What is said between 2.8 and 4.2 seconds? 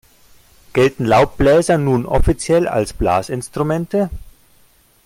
Blasinstrumente?